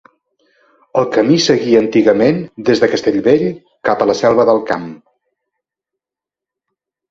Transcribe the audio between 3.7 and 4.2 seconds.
cap a La